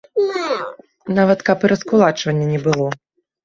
[1.19, 2.87] Нават каб і раскулачвання не было!